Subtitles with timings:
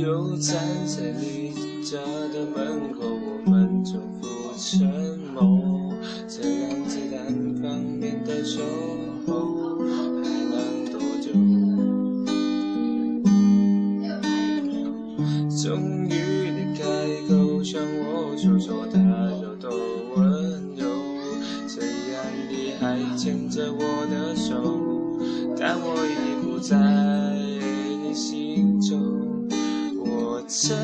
[0.00, 1.52] 又站在你
[1.84, 1.98] 家
[2.32, 4.00] 的门口，我们重
[15.70, 16.82] 终于你开
[17.28, 18.98] 口向我说说他
[19.40, 19.70] 有多
[20.16, 20.84] 温柔，
[21.68, 24.50] 虽然你还牵着我的手，
[25.56, 26.76] 但我已不在
[28.02, 28.98] 你心中。
[29.96, 30.76] 我真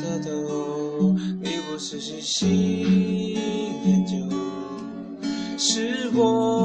[0.00, 3.34] 的懂，你不是虚心
[3.84, 4.14] 研究，
[5.58, 6.55] 是我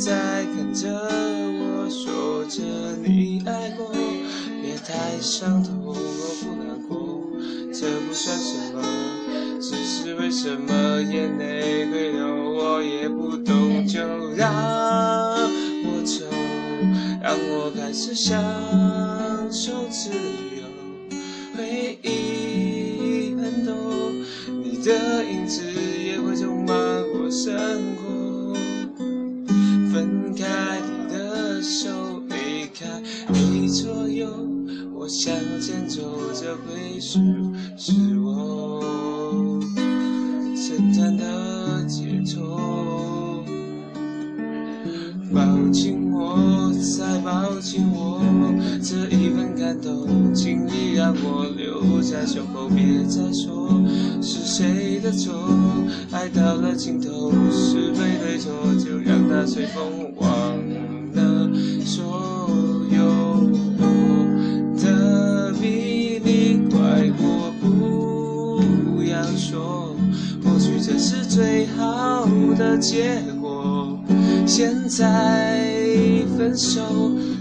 [0.00, 2.62] 在看着我说着
[3.04, 3.92] 你爱过，
[4.62, 7.20] 别太伤痛，我不难过，
[7.70, 8.80] 这不算什么，
[9.60, 14.00] 只是为什么眼泪会流，我也不懂，就
[14.34, 14.50] 让
[15.84, 16.24] 我走，
[17.22, 18.42] 让我开始享
[19.52, 20.64] 受自由，
[21.54, 23.74] 回忆很多，
[24.64, 25.62] 你的影子
[26.02, 27.52] 也会充满我生
[35.10, 36.00] 向前走，
[36.32, 37.18] 这会是
[37.76, 39.58] 是我
[40.54, 43.44] 简单的解脱。
[45.34, 48.22] 抱紧我，再抱紧我，
[48.80, 53.68] 这一份感动，请你让我留在胸口，别再说
[54.22, 55.34] 是谁的错。
[56.12, 60.56] 爱到了尽头，是非对错，就让它随风忘
[69.10, 69.96] 不要说，
[70.44, 72.24] 或许这是最好
[72.56, 73.98] 的结果。
[74.46, 75.68] 现在
[76.38, 76.80] 分手，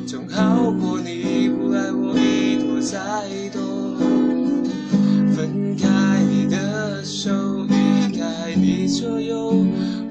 [0.07, 2.97] 总好过你不爱我一拖再
[3.53, 3.61] 拖。
[5.35, 7.29] 分开你的手，
[7.67, 9.63] 离开你左右，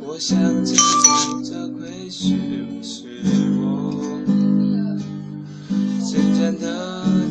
[0.06, 2.36] 我向前走，这会是
[2.68, 3.02] 不是
[3.60, 3.92] 我
[6.08, 7.27] 真正的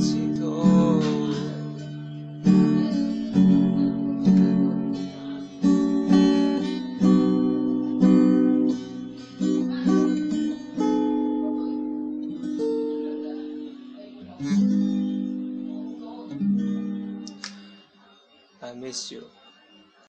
[18.79, 19.36] miss you.